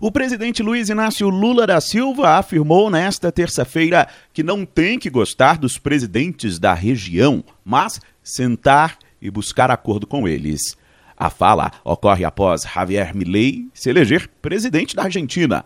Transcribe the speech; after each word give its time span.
O 0.00 0.12
presidente 0.12 0.62
Luiz 0.62 0.88
Inácio 0.88 1.28
Lula 1.28 1.66
da 1.66 1.80
Silva 1.80 2.38
afirmou 2.38 2.88
nesta 2.88 3.32
terça-feira 3.32 4.06
que 4.32 4.44
não 4.44 4.64
tem 4.64 4.96
que 4.96 5.10
gostar 5.10 5.58
dos 5.58 5.76
presidentes 5.76 6.56
da 6.56 6.72
região, 6.72 7.42
mas 7.64 8.00
sentar 8.22 8.96
e 9.20 9.28
buscar 9.28 9.72
acordo 9.72 10.06
com 10.06 10.28
eles. 10.28 10.76
A 11.16 11.28
fala 11.30 11.72
ocorre 11.82 12.24
após 12.24 12.62
Javier 12.62 13.12
Milei 13.12 13.66
se 13.74 13.90
eleger 13.90 14.30
presidente 14.40 14.94
da 14.94 15.02
Argentina. 15.02 15.64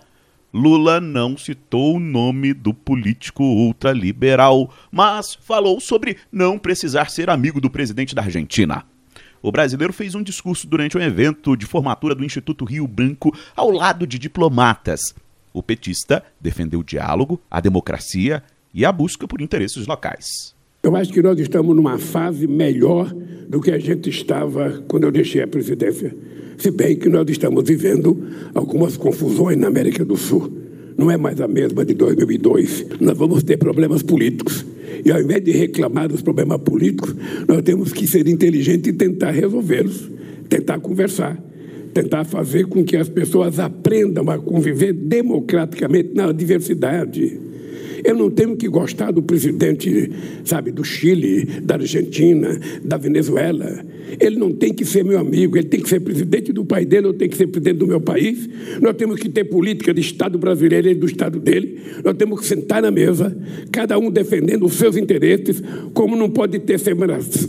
Lula 0.51 0.99
não 0.99 1.37
citou 1.37 1.97
o 1.97 2.01
nome 2.01 2.55
do 2.55 2.73
político 2.73 3.45
ultraliberal, 3.45 4.73
mas 4.91 5.35
falou 5.35 5.79
sobre 5.79 6.17
não 6.33 6.59
precisar 6.59 7.11
ser 7.11 7.29
amigo 7.29 7.61
do 7.61 7.69
presidente 7.69 8.15
da 8.15 8.23
Argentina. 8.23 8.83
O 9.43 9.51
brasileiro 9.51 9.93
fez 9.93 10.15
um 10.15 10.23
discurso 10.23 10.69
durante 10.69 10.97
um 10.97 11.01
evento 11.01 11.57
de 11.57 11.67
formatura 11.67 12.15
do 12.15 12.25
Instituto 12.25 12.65
Rio 12.65 12.87
Branco 12.87 13.37
ao 13.57 13.71
lado 13.71 14.07
de 14.07 14.17
diplomatas. 14.17 15.01
O 15.53 15.61
petista 15.63 16.23
defendeu 16.41 16.79
o 16.79 16.85
diálogo, 16.85 17.41
a 17.51 17.61
democracia 17.61 18.41
e 18.73 18.85
a 18.85 18.93
busca 18.93 19.27
por 19.27 19.41
interesses 19.41 19.85
locais. 19.85 20.55
Eu 20.85 20.95
acho 20.95 21.13
que 21.13 21.21
nós 21.21 21.39
estamos 21.41 21.75
numa 21.75 21.99
fase 21.99 22.47
melhor 22.47 23.13
do 23.49 23.61
que 23.61 23.73
a 23.73 23.79
gente 23.79 24.09
estava 24.11 24.83
quando 24.87 25.05
eu 25.05 25.13
deixei 25.13 25.43
a 25.43 25.49
presidência. 25.49 26.15
Se 26.57 26.71
bem 26.71 26.97
que 26.97 27.09
nós 27.09 27.29
estamos 27.29 27.65
vivendo 27.65 28.29
algumas 28.55 28.97
confusões 28.97 29.59
na 29.59 29.67
América 29.67 30.05
do 30.05 30.17
Sul. 30.17 30.53
Não 30.97 31.11
é 31.11 31.17
mais 31.17 31.41
a 31.41 31.49
mesma 31.49 31.85
de 31.85 31.95
2002. 31.95 32.87
Nós 33.01 33.19
vamos 33.19 33.43
ter 33.43 33.57
problemas 33.57 34.03
políticos. 34.03 34.65
E 35.05 35.11
ao 35.11 35.21
invés 35.21 35.43
de 35.43 35.53
reclamar 35.53 36.09
dos 36.09 36.23
problemas 36.23 36.61
políticos, 36.61 37.15
nós 37.49 37.63
temos 37.63 37.93
que 37.93 38.07
ser 38.07 38.29
inteligentes 38.29 38.93
e 38.93 38.97
tentar 38.97 39.31
resolvê-los, 39.31 40.11
tentar 40.49 40.79
conversar, 40.79 41.43
tentar 41.93 42.25
fazer 42.25 42.67
com 42.67 42.85
que 42.85 42.97
as 42.97 43.09
pessoas 43.09 43.59
aprendam 43.59 44.31
a 44.31 44.39
conviver 44.39 44.93
democraticamente 44.93 46.11
na 46.15 46.31
diversidade. 46.33 47.52
Eu 48.05 48.15
não 48.15 48.31
tenho 48.31 48.57
que 48.57 48.69
gostar 48.69 49.11
do 49.11 49.23
presidente, 49.23 50.11
sabe, 50.45 50.71
do 50.71 50.85
Chile, 50.85 51.45
da 51.63 51.75
Argentina, 51.75 52.59
da 52.85 52.97
Venezuela. 52.97 53.85
Ele 54.21 54.37
não 54.37 54.53
tem 54.53 54.75
que 54.75 54.85
ser 54.85 55.05
meu 55.05 55.19
amigo, 55.19 55.57
ele 55.57 55.69
tem 55.69 55.81
que 55.81 55.89
ser 55.89 56.01
presidente 56.01 56.53
do 56.53 56.65
país 56.65 56.87
dele, 56.87 57.07
eu 57.07 57.15
tenho 57.15 57.31
que 57.31 57.37
ser 57.37 57.47
presidente 57.47 57.79
do 57.79 57.87
meu 57.87 58.01
país. 58.01 58.49
Nós 58.81 58.95
temos 58.97 59.19
que 59.19 59.29
ter 59.29 59.45
política 59.45 59.95
de 59.95 60.01
Estado 60.01 60.39
brasileiro 60.39 60.89
e 60.89 60.95
do 60.95 61.07
Estado 61.07 61.39
dele. 61.39 61.81
Nós 62.05 62.17
temos 62.17 62.41
que 62.41 62.47
sentar 62.47 62.83
na 62.83 62.91
mesa, 62.91 63.37
cada 63.71 63.99
um 63.99 64.11
defendendo 64.11 64.67
os 64.67 64.75
seus 64.75 64.97
interesses, 64.97 65.63
como 65.95 66.17
não 66.17 66.29
pode 66.29 66.59
ter 66.59 66.79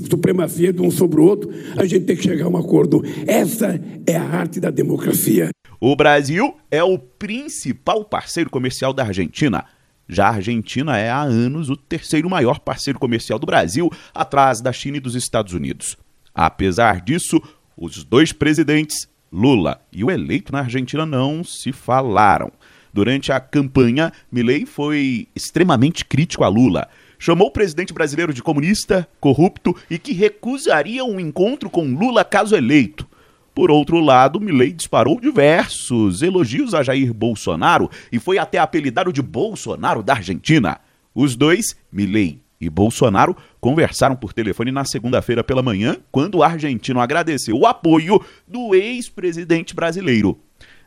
supremacia 0.10 0.72
de 0.72 0.82
um 0.82 0.92
sobre 0.92 1.20
o 1.20 1.24
outro, 1.24 1.50
a 1.76 1.86
gente 1.86 2.06
tem 2.06 2.16
que 2.16 2.24
chegar 2.24 2.46
a 2.46 2.50
um 2.50 2.58
acordo. 2.58 3.04
Essa 3.26 3.80
é 4.06 4.16
a 4.16 4.24
arte 4.24 4.60
da 4.60 4.70
democracia. 4.70 5.50
O 5.80 5.96
Brasil 5.96 6.54
é 6.72 6.84
o 6.84 6.98
principal 6.98 8.06
parceiro 8.06 8.50
comercial 8.50 8.94
da 8.94 9.04
Argentina. 9.04 9.66
Já 10.08 10.28
a 10.28 10.36
Argentina 10.36 10.98
é 10.98 11.10
há 11.10 11.22
anos 11.22 11.70
o 11.70 11.78
terceiro 11.78 12.30
maior 12.30 12.60
parceiro 12.60 13.00
comercial 13.00 13.40
do 13.40 13.46
Brasil, 13.46 13.92
atrás 14.14 14.62
da 14.62 14.74
China 14.74 14.98
e 14.98 15.00
dos 15.00 15.16
Estados 15.16 15.54
Unidos. 15.54 15.98
Apesar 16.34 17.02
disso, 17.02 17.42
os 17.78 18.04
dois 18.04 18.34
presidentes, 18.34 19.08
Lula 19.32 19.82
e 19.92 20.04
o 20.04 20.12
eleito 20.12 20.52
na 20.52 20.60
Argentina, 20.60 21.06
não 21.06 21.44
se 21.44 21.72
falaram. 21.72 22.52
Durante 22.94 23.32
a 23.32 23.40
campanha, 23.40 24.12
Milei 24.32 24.66
foi 24.66 25.28
extremamente 25.36 26.06
crítico 26.06 26.44
a 26.44 26.48
Lula. 26.48 26.88
Chamou 27.18 27.48
o 27.48 27.52
presidente 27.52 27.94
brasileiro 27.94 28.34
de 28.34 28.44
comunista, 28.44 29.08
corrupto 29.20 29.76
e 29.90 29.98
que 29.98 30.14
recusaria 30.14 31.04
um 31.04 31.20
encontro 31.20 31.70
com 31.70 31.96
Lula 31.96 32.24
caso 32.24 32.56
eleito. 32.56 33.08
Por 33.54 33.70
outro 33.70 34.00
lado, 34.00 34.40
Milley 34.40 34.74
disparou 34.74 35.20
diversos 35.20 36.24
elogios 36.24 36.74
a 36.74 36.82
Jair 36.82 37.14
Bolsonaro 37.14 37.90
e 38.12 38.18
foi 38.18 38.40
até 38.40 38.58
apelidado 38.58 39.14
de 39.14 39.22
Bolsonaro 39.22 40.02
da 40.02 40.14
Argentina. 40.14 40.80
Os 41.14 41.36
dois, 41.36 41.76
Milley 41.92 42.42
e 42.60 42.68
Bolsonaro, 42.68 43.38
conversaram 43.62 44.16
por 44.16 44.34
telefone 44.34 44.72
na 44.72 44.86
segunda-feira 44.86 45.44
pela 45.44 45.62
manhã, 45.62 45.98
quando 46.12 46.36
o 46.36 46.44
argentino 46.44 47.00
agradeceu 47.00 47.56
o 47.56 47.68
apoio 47.68 48.20
do 48.48 48.74
ex-presidente 48.74 49.76
brasileiro. 49.76 50.40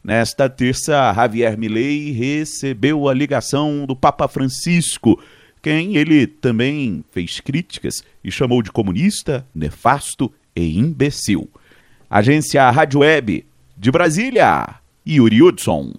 Nesta 0.03 0.49
terça, 0.49 1.13
Javier 1.15 1.57
Milei 1.57 2.11
recebeu 2.11 3.09
a 3.09 3.15
ligação 3.15 3.87
do 3.87 3.95
Papa 3.95 4.27
Francisco, 4.27 5.21
quem 5.63 5.97
ele 5.97 6.27
também 6.27 7.05
fez 7.13 7.39
críticas 7.39 8.03
e 8.25 8.31
chamou 8.31 8.61
de 8.61 8.73
comunista, 8.73 9.47
nefasto 9.55 10.33
e 10.55 10.79
imbecil. 10.79 11.49
Agência 12.11 12.71
Rádio 12.71 13.01
Web 13.01 13.45
de 13.77 13.91
Brasília, 13.91 14.77
Yuri 15.05 15.39
Hudson. 15.41 15.93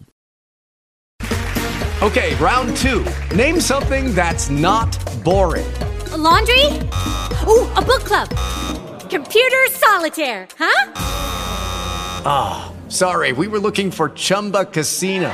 Okay, 2.02 2.36
round 2.36 2.76
two. 2.78 3.04
Name 3.36 3.60
something 3.60 4.14
that's 4.14 4.50
not 4.50 4.96
boring. 5.24 5.66
A 6.12 6.18
laundry? 6.18 6.66
Ooh, 7.48 7.68
a 7.76 7.82
book 7.82 8.04
club. 8.04 8.30
Computer 9.10 9.66
solitaire, 9.72 10.48
huh? 10.58 10.92
Ah, 12.26 12.72
oh, 12.72 12.90
sorry, 12.90 13.34
we 13.34 13.48
were 13.48 13.60
looking 13.60 13.90
for 13.92 14.10
Chumba 14.10 14.66
Casino. 14.66 15.34